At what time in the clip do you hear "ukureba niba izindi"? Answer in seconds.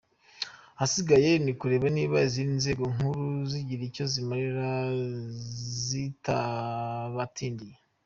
1.55-2.53